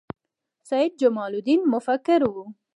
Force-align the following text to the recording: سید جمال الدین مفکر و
سید 0.69 0.91
جمال 0.99 1.35
الدین 1.35 1.61
مفکر 1.71 2.21
و 2.23 2.43